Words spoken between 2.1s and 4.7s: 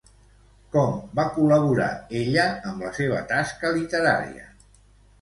ella amb la seva tasca literària?